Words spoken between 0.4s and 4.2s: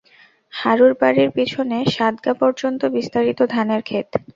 হারুর বাড়ির পিছনে সাতগা পর্যন্ত বিস্তারিত ধানের ক্ষেত।